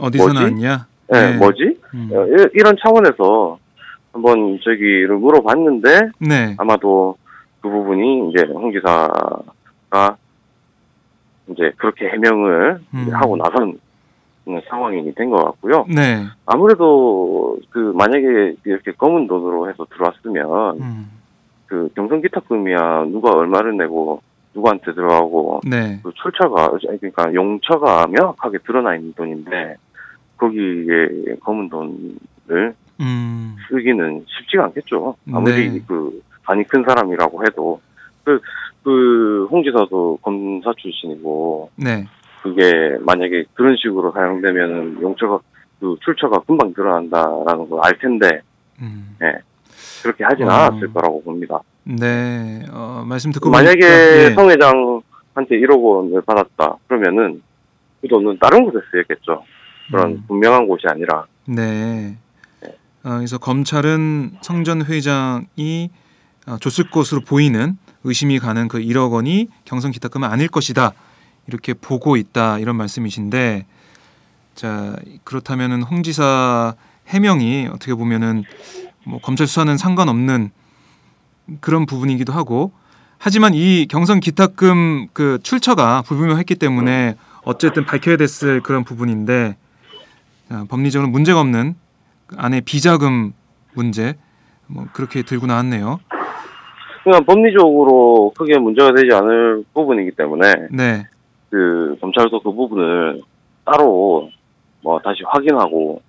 어디서 0.00 0.24
뭐지? 0.24 0.34
나왔냐? 0.38 0.86
예, 1.14 1.20
네. 1.20 1.36
뭐지 1.36 1.78
음, 1.94 2.10
어, 2.12 2.26
이- 2.26 2.48
이런 2.54 2.76
차원에서 2.82 3.58
한번 4.12 4.58
저기를 4.62 5.16
물어봤는데 5.18 6.00
네, 6.20 6.54
아마도 6.58 7.16
그 7.60 7.68
부분이 7.68 8.30
이제 8.30 8.44
홍 8.52 8.72
지사가 8.72 10.16
이제 11.48 11.72
그렇게 11.76 12.08
해명을 12.08 12.80
음. 12.94 13.02
이제 13.02 13.10
하고 13.12 13.36
나선 13.36 13.78
상황이 14.68 15.12
된 15.14 15.30
것 15.30 15.44
같고요. 15.44 15.86
네, 15.88 16.24
아무래도 16.46 17.58
그 17.70 17.78
만약에 17.78 18.56
이렇게 18.64 18.92
검은 18.92 19.26
돈으로 19.26 19.68
해서 19.68 19.86
들어왔으면 19.90 20.80
음, 20.80 21.10
그 21.66 21.88
경성기탁금이야 21.94 23.04
누가 23.06 23.30
얼마를 23.30 23.76
내고 23.76 24.20
누구한테 24.54 24.92
들어가고 24.92 25.60
네, 25.64 26.00
그 26.02 26.12
출처가 26.14 26.78
그러니까 26.98 27.32
용처가 27.32 28.06
명확하게 28.08 28.58
드러나 28.66 28.96
있는 28.96 29.12
돈인데 29.14 29.76
거기에 30.36 31.36
검은 31.40 31.68
돈을 31.68 32.74
음, 33.00 33.56
쓰기는 33.68 34.24
쉽지가 34.26 34.64
않겠죠. 34.64 35.16
아무리 35.32 35.70
네. 35.70 35.82
그 35.86 36.22
간이 36.44 36.64
큰 36.64 36.84
사람이라고 36.86 37.44
해도 37.46 37.80
그, 38.24 38.40
그, 38.84 39.48
홍지사도 39.50 40.18
검사 40.22 40.72
출신이고, 40.76 41.70
네, 41.76 42.04
그게 42.42 42.96
만약에 43.00 43.44
그런 43.54 43.76
식으로 43.76 44.12
사용되면은 44.12 45.00
용처가, 45.00 45.38
그 45.80 45.96
출처가 46.04 46.40
금방 46.46 46.72
드러난다라는 46.74 47.68
걸 47.68 47.80
알 47.82 47.98
텐데, 47.98 48.40
음, 48.80 49.16
그렇게 50.02 50.24
하진 50.24 50.48
어. 50.48 50.50
않았을 50.52 50.92
거라고 50.92 51.22
봅니다. 51.22 51.60
네. 51.84 52.64
어, 52.72 53.04
말씀 53.06 53.30
듣고 53.32 53.50
만약에 53.50 53.80
예. 53.84 54.34
성 54.34 54.50
회장한테 54.50 55.56
1억 55.60 55.82
원을 55.82 56.22
받았다. 56.22 56.76
그러면은 56.88 57.42
그 58.00 58.08
돈은 58.08 58.38
다른 58.40 58.64
곳에 58.64 58.78
쓰였겠죠. 58.90 59.44
그런 59.90 60.12
음. 60.12 60.24
분명한 60.28 60.66
곳이 60.66 60.84
아니라. 60.88 61.24
네. 61.46 62.16
어, 63.04 63.16
그래서 63.16 63.38
검찰은 63.38 64.32
성전 64.42 64.84
회장이 64.84 65.90
어, 66.46 66.56
줬을 66.60 66.90
것으로 66.90 67.20
보이는 67.20 67.76
의심이 68.04 68.38
가는 68.38 68.66
그 68.68 68.78
1억 68.78 69.12
원이 69.12 69.48
경선 69.64 69.90
기탁금은 69.92 70.28
아닐 70.28 70.48
것이다 70.48 70.92
이렇게 71.46 71.74
보고 71.74 72.16
있다 72.16 72.58
이런 72.58 72.76
말씀이신데 72.76 73.66
자 74.54 74.96
그렇다면은 75.24 75.82
홍 75.82 76.02
지사 76.02 76.74
해명이 77.08 77.68
어떻게 77.72 77.94
보면은 77.94 78.44
뭐 79.04 79.20
검찰 79.20 79.46
수사는 79.46 79.76
상관없는 79.76 80.50
그런 81.60 81.86
부분이기도 81.86 82.32
하고 82.32 82.72
하지만 83.18 83.54
이 83.54 83.86
경선 83.88 84.20
기탁금 84.20 85.08
그 85.12 85.38
출처가 85.42 86.02
불분명했기 86.02 86.56
때문에 86.56 87.16
어쨌든 87.44 87.84
밝혀야 87.84 88.16
됐을 88.16 88.60
그런 88.60 88.84
부분인데 88.84 89.56
자, 90.48 90.64
법리적으로 90.68 91.08
문제가 91.08 91.40
없는 91.40 91.74
그 92.26 92.36
안에 92.38 92.60
비자금 92.60 93.32
문제 93.74 94.16
뭐 94.66 94.86
그렇게 94.92 95.22
들고 95.22 95.46
나왔네요. 95.46 96.00
그냥 97.04 97.24
법리적으로 97.24 98.32
크게 98.36 98.58
문제가 98.58 98.92
되지 98.92 99.14
않을 99.14 99.64
부분이기 99.74 100.12
때문에 100.16 100.54
네, 100.70 101.06
그 101.52 101.98
검찰도 102.00 102.40
그 102.40 102.50
부분을 102.50 103.20
따로 103.66 104.30
뭐 104.80 104.98
다시 105.00 105.22
확인하고 105.26 106.00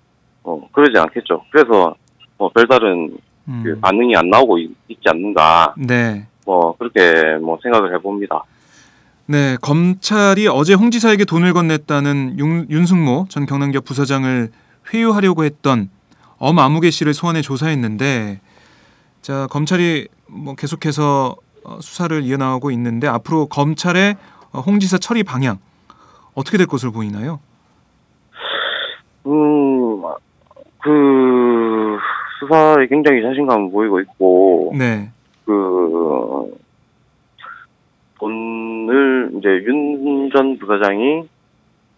어 0.42 0.68
그러지 0.72 0.98
않겠죠. 0.98 1.44
그래서 1.50 1.94
뭐 2.38 2.48
별다른 2.48 3.18
음, 3.46 3.62
그 3.62 3.78
반응이 3.78 4.16
안 4.16 4.30
나오고 4.30 4.56
있, 4.58 4.70
지 4.88 4.96
않는가 5.06 5.74
네, 5.76 6.26
뭐 6.46 6.74
그렇게 6.78 7.36
뭐 7.42 7.58
생각을 7.62 7.94
해봅니다. 7.94 8.42
네. 9.26 9.58
검찰이 9.60 10.48
어제 10.48 10.72
홍 10.72 10.90
지사에게 10.90 11.26
돈을 11.26 11.52
건넸다는 11.52 12.38
윤, 12.38 12.66
윤승모 12.70 13.26
전 13.28 13.44
경남기업 13.44 13.84
부사장을 13.84 14.48
회유하려고 14.92 15.44
했던 15.44 15.90
엄 16.38 16.58
아무개 16.58 16.90
씨를 16.90 17.12
소환해 17.12 17.42
조사했는데 17.42 18.40
자 19.20 19.46
검찰이 19.50 20.08
뭐 20.26 20.54
계속해서 20.54 21.36
어, 21.64 21.78
수사를 21.80 22.22
이어나가고 22.22 22.70
있는데 22.72 23.08
앞으로 23.08 23.46
검찰의 23.46 24.12
어, 24.12 24.33
홍 24.60 24.78
지사 24.78 24.98
처리 24.98 25.22
방향 25.22 25.58
어떻게 26.34 26.56
될 26.58 26.66
것으로 26.66 26.92
보이나요? 26.92 27.40
음, 29.26 30.02
그 30.82 31.96
수사에 32.38 32.86
굉장히 32.88 33.22
자신감을 33.22 33.70
보이고 33.70 34.00
있고 34.00 34.72
네, 34.76 35.10
그 35.44 36.52
돈을 38.18 39.30
이제 39.38 39.48
윤 39.66 40.14
전 40.34 40.58
부사장이 40.58 41.28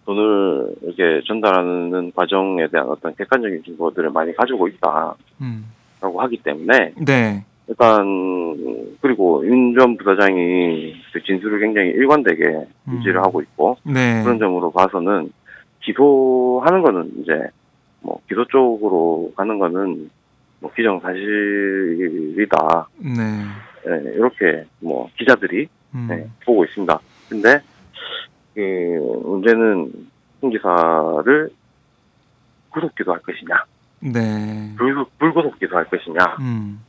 돈을 0.04 0.74
이렇게 0.82 1.22
전달하는 1.26 2.12
과정에 2.14 2.66
대한 2.68 2.86
어떤 2.88 3.14
객관적인 3.16 3.62
증거들을 3.64 4.10
많이 4.10 4.34
가지고 4.36 4.68
있다. 4.68 5.14
음, 5.40 5.64
라고 6.02 6.20
하기 6.20 6.36
때문에 6.42 6.92
네. 6.98 7.44
일단 7.68 8.96
그리고 9.00 9.44
윤 9.46 9.74
전 9.78 9.96
부사장이 9.96 10.94
그 11.12 11.22
진술을 11.22 11.60
굉장히 11.60 11.90
일관되게 11.90 12.66
음. 12.88 12.96
유지를 12.98 13.22
하고 13.22 13.40
있고 13.42 13.76
네. 13.84 14.22
그런 14.22 14.38
점으로 14.38 14.70
봐서는 14.72 15.30
기소하는 15.82 16.82
거는 16.82 17.12
이제 17.20 17.32
뭐 18.00 18.20
기소 18.28 18.44
쪽으로 18.46 19.32
가는 19.36 19.58
거는 19.58 20.10
뭐 20.60 20.72
기정사실이다 20.72 22.88
네. 22.98 23.42
예, 23.88 24.02
이렇게 24.14 24.64
뭐 24.80 25.08
기자들이 25.18 25.68
음. 25.94 26.06
네, 26.08 26.26
보고 26.44 26.64
있습니다. 26.64 26.98
근데 27.28 27.60
그 28.54 28.60
문제는 29.24 29.92
홍 30.40 30.50
지사를 30.50 31.50
구속 32.70 32.94
기소할 32.94 33.20
것이냐 33.20 33.64
네. 34.00 34.72
불구, 34.76 35.04
불구속 35.18 35.58
기소할 35.58 35.84
것이냐 35.84 36.18
음. 36.40 36.80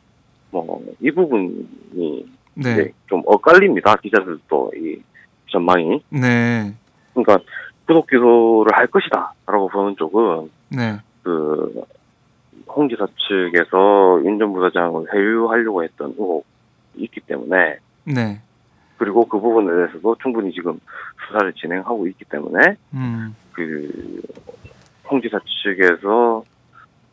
뭐이 0.64 1.12
부분이 1.12 2.26
네. 2.56 2.92
좀 3.08 3.22
엇갈립니다. 3.26 3.96
기자들도 3.98 4.72
이 4.76 5.02
전망이 5.50 6.02
네. 6.10 6.74
그러니까 7.14 7.40
구속 7.86 8.08
기소를 8.08 8.72
할 8.74 8.88
것이다라고 8.88 9.70
보는 9.70 9.96
쪽은 9.98 10.50
네. 10.70 11.00
그 11.24 11.84
홍지사 12.68 13.08
측에서 13.28 14.22
윤전 14.24 14.54
부사장을 14.54 15.14
회유하려고 15.14 15.84
했던 15.84 16.14
의혹이 16.18 16.44
있기 16.96 17.22
때문에 17.22 17.78
네. 18.04 18.42
그리고 18.98 19.26
그 19.28 19.40
부분에 19.40 19.74
대해서도 19.74 20.16
충분히 20.22 20.52
지금 20.52 20.80
수사를 21.28 21.54
진행하고 21.54 22.08
있기 22.08 22.26
때문에 22.26 22.76
음. 22.94 23.36
그 23.54 24.22
홍지사 25.10 25.40
측에서 25.64 26.44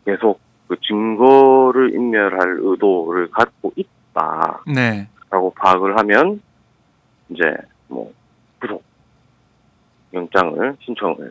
계속 0.04 0.40
그 0.68 0.76
증거를 0.80 1.94
인멸할 1.94 2.58
의도를 2.60 3.30
갖고 3.30 3.72
있다라고 3.76 4.72
네. 4.74 5.08
파악을 5.56 5.98
하면 5.98 6.40
이제 7.28 7.42
뭐 7.88 8.12
구속 8.60 8.82
영장을 10.12 10.76
신청을 10.80 11.30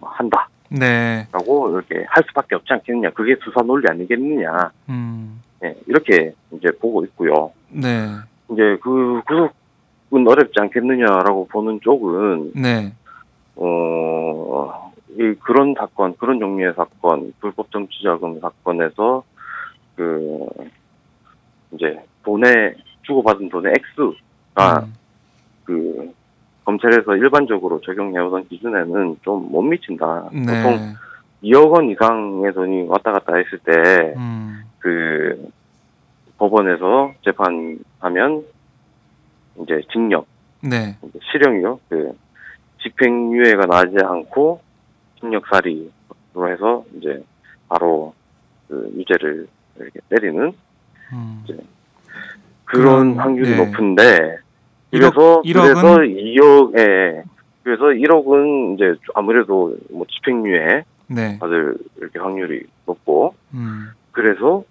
한다. 0.00 0.48
네. 0.70 1.26
라고 1.32 1.70
이렇게 1.70 2.04
할 2.08 2.24
수밖에 2.28 2.54
없지 2.54 2.72
않겠느냐. 2.72 3.10
그게 3.10 3.36
수사 3.42 3.60
논리 3.62 3.86
아니겠느냐. 3.88 4.70
음. 4.88 5.42
예, 5.64 5.74
이렇게 5.86 6.32
이제 6.52 6.68
보고 6.80 7.04
있고요. 7.04 7.52
네. 7.68 8.06
이제 8.50 8.78
그 8.82 9.20
구속은 9.26 10.26
어렵지 10.26 10.54
않겠느냐라고 10.58 11.48
보는 11.48 11.80
쪽은, 11.82 12.52
네. 12.54 12.92
어, 13.56 14.89
이 15.16 15.34
그런 15.40 15.74
사건, 15.76 16.16
그런 16.16 16.38
종류의 16.38 16.74
사건, 16.74 17.32
불법 17.40 17.70
정치자금 17.70 18.40
사건에서 18.40 19.24
그, 19.96 20.46
이제 21.72 22.00
돈에, 22.22 22.74
주고받은 23.02 23.48
돈의 23.48 23.72
액수가 23.76 24.80
음. 24.84 24.94
그, 25.64 26.12
검찰에서 26.64 27.16
일반적으로 27.16 27.80
적용해오던 27.80 28.48
기준에는 28.48 29.16
좀 29.22 29.50
못 29.50 29.62
미친다. 29.62 30.24
보통 30.24 30.44
네. 30.44 30.94
2억 31.42 31.70
원 31.72 31.90
이상의 31.90 32.52
돈이 32.52 32.86
왔다 32.88 33.12
갔다 33.12 33.34
했을 33.36 33.58
때, 33.58 34.14
음. 34.16 34.62
그 34.78 35.50
법원에서 36.38 37.12
재판하면 37.24 38.44
이제 39.62 39.80
징역, 39.92 40.26
네. 40.62 40.96
이제 41.02 41.18
실형이요. 41.30 41.80
그 41.88 42.16
집행유예가 42.82 43.66
나지 43.66 43.96
않고 44.02 44.60
징역살이로 45.20 46.52
해서 46.52 46.84
이제 46.96 47.22
바로 47.68 48.14
그 48.68 48.92
유죄를 48.96 49.48
이렇게 49.78 50.00
때리는 50.08 50.52
음. 51.12 51.44
그런 52.64 53.14
그럼, 53.14 53.18
확률이 53.18 53.50
네. 53.50 53.56
높은데 53.56 54.38
그래서 54.90 55.42
일억은? 55.44 55.72
그래서 55.72 55.96
2억에 55.98 57.22
그래서 57.62 57.84
1억은 57.84 58.74
이제 58.74 58.94
아무래도 59.14 59.76
뭐 59.90 60.06
집행유예 60.08 60.84
네. 61.08 61.38
받을 61.38 61.76
이렇게 61.96 62.18
확률이 62.18 62.64
높고 62.86 63.34
음. 63.54 63.90
그래서 64.12 64.64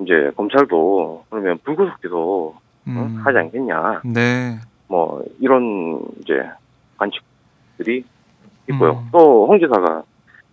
이제 0.00 0.30
검찰도 0.36 1.26
그러면 1.30 1.58
불구속 1.62 2.00
기소 2.00 2.54
어? 2.56 2.62
음. 2.88 3.20
하지 3.24 3.38
않겠냐 3.38 4.02
네. 4.04 4.58
뭐 4.88 5.24
이런 5.40 6.02
이제 6.20 6.42
관측들이 6.96 8.04
있고요. 8.70 8.90
음. 9.04 9.08
또홍 9.12 9.58
지사가 9.58 10.02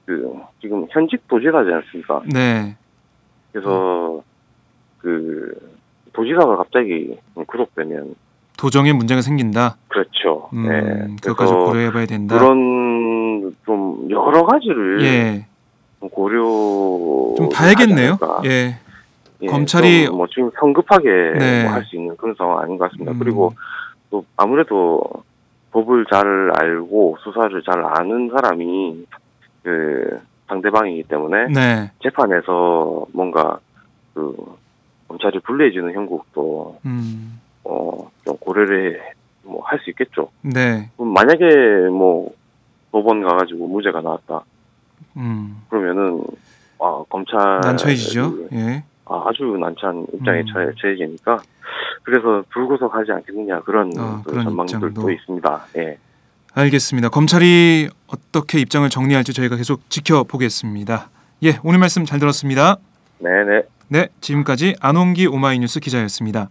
그 0.06 0.34
지금 0.62 0.88
현직 0.90 1.28
도지사지 1.28 1.70
않습니까? 1.72 2.22
네. 2.34 2.76
그래서 3.52 4.22
그 4.98 5.58
도지사가 6.14 6.58
갑자기 6.58 7.18
구속되면 7.48 8.16
도정에 8.58 8.92
문제가 8.94 9.22
생긴다. 9.22 9.78
그렇죠. 9.88 10.50
음. 10.54 10.68
네. 10.68 11.16
그것까지 11.22 11.54
고려해봐야 11.54 12.06
된다. 12.06 12.38
그런 12.38 13.56
좀 13.66 14.08
여러 14.10 14.46
가지를 14.46 15.02
예. 15.04 15.46
고려 16.12 16.42
좀 17.38 17.50
봐야겠네요. 17.54 18.18
예. 18.46 18.78
예, 19.42 19.48
검찰이- 19.48 20.08
좀뭐 20.08 20.28
지금 20.28 20.52
성급하게 20.60 21.08
네. 21.40 21.66
할수 21.66 21.96
있는 21.96 22.18
그런 22.18 22.36
상황 22.38 22.60
아닌 22.60 22.78
것 22.78 22.90
같습니다. 22.92 23.14
음. 23.14 23.20
그리고 23.20 23.54
또 24.10 24.26
아무래도 24.36 25.02
법을 25.72 26.06
잘 26.12 26.52
알고 26.56 27.18
수사를 27.22 27.62
잘 27.64 27.84
아는 27.86 28.30
사람이 28.30 29.06
그 29.64 30.20
상대방이기 30.48 31.04
때문에 31.04 31.48
네. 31.54 31.92
재판에서 32.02 33.06
뭔가 33.14 33.60
그 34.14 34.36
검찰이 35.08 35.40
불리해지는 35.40 35.94
형국도 35.94 36.80
음. 36.86 37.40
어좀 37.64 38.38
고려를 38.40 39.02
뭐 39.44 39.62
할 39.64 39.80
수 39.80 39.90
있겠죠. 39.92 40.30
네. 40.42 40.90
그럼 40.98 41.14
만약에 41.14 41.90
뭐 41.90 42.34
법원 42.92 43.22
가가지고 43.24 43.68
무죄가 43.68 44.02
나왔다 44.02 44.42
음. 45.18 45.62
그러면은 45.70 46.24
아 46.80 47.04
검찰 47.10 47.60
난처해지죠. 47.62 48.48
예. 48.54 48.84
아, 49.10 49.24
아주 49.28 49.44
난처한 49.60 50.06
입장에 50.14 50.42
음. 50.42 50.46
처해, 50.54 50.68
처해지니까 50.80 51.40
그래서 52.04 52.44
불구속 52.54 52.94
하지 52.94 53.12
않겠느냐 53.12 53.62
그런, 53.62 53.92
아, 53.98 54.22
그 54.24 54.32
그런 54.32 54.46
전망들도 54.46 54.88
입장도. 54.88 55.12
있습니다. 55.12 55.66
예. 55.78 55.98
알겠습니다. 56.54 57.10
검찰이 57.10 57.90
어떻게 58.08 58.60
입장을 58.60 58.88
정리할지 58.90 59.34
저희가 59.34 59.56
계속 59.56 59.90
지켜보겠습니다. 59.90 61.10
예, 61.44 61.60
오늘 61.64 61.80
말씀 61.80 62.06
잘 62.06 62.20
들었습니다. 62.20 62.78
네네. 63.20 63.64
네, 63.90 64.08
지금까지 64.22 64.76
안홍기 64.80 65.28
오마이뉴스 65.28 65.80
기자였습니다. 65.80 66.50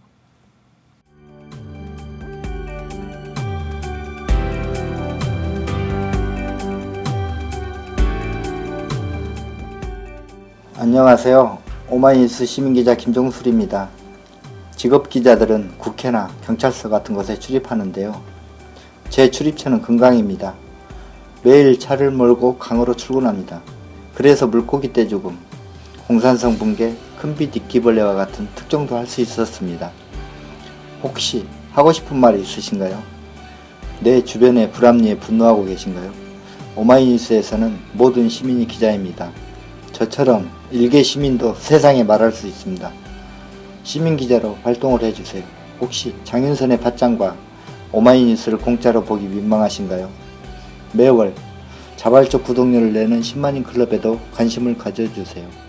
안녕하세요. 10.77 11.68
오마이뉴스 11.91 12.45
시민기자 12.45 12.93
김종술입니다. 12.93 13.89
직업기자들은 14.75 15.79
국회나 15.79 16.29
경찰서 16.45 16.87
같은 16.87 17.15
곳에 17.15 17.39
출입하는데요. 17.39 18.21
제 19.09 19.31
출입처는 19.31 19.81
금강입니다. 19.81 20.53
매일 21.41 21.79
차를 21.79 22.11
몰고 22.11 22.59
강으로 22.59 22.93
출근합니다. 22.93 23.61
그래서 24.13 24.45
물고기 24.45 24.93
떼 24.93 25.07
죽음, 25.07 25.39
홍산성 26.07 26.59
붕괴, 26.59 26.95
큰빛 27.19 27.55
이끼벌레와 27.55 28.13
같은 28.13 28.47
특종도 28.53 28.95
할 28.95 29.07
수 29.07 29.21
있었습니다. 29.21 29.91
혹시 31.01 31.47
하고 31.71 31.91
싶은 31.91 32.17
말이 32.19 32.39
있으신가요? 32.39 33.01
내 34.01 34.23
주변의 34.23 34.71
불합리에 34.73 35.17
분노하고 35.17 35.65
계신가요? 35.65 36.11
오마이뉴스에서는 36.75 37.79
모든 37.93 38.29
시민이 38.29 38.67
기자입니다. 38.67 39.31
저처럼 39.91 40.58
일개 40.71 41.01
시민도 41.01 41.55
세상에 41.55 42.03
말할 42.03 42.31
수 42.31 42.45
있습니다. 42.45 42.91
시민 43.83 44.15
기자로 44.17 44.57
활동을 44.63 45.01
해주세요. 45.01 45.43
혹시 45.81 46.13
장윤선의 46.25 46.79
팟짱과 46.79 47.35
오마이뉴스를 47.91 48.59
공짜로 48.59 49.03
보기 49.03 49.25
민망하신가요? 49.25 50.09
매월 50.93 51.33
자발적 51.95 52.43
구독료를 52.43 52.93
내는 52.93 53.21
10만인 53.21 53.63
클럽에도 53.63 54.19
관심을 54.33 54.77
가져주세요. 54.77 55.68